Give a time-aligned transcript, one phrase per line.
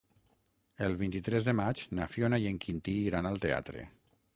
[0.87, 3.91] El vint-i-tres de maig na Fiona i en Quintí iran al teatre.